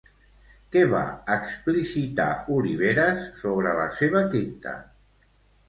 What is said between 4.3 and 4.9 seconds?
quinta?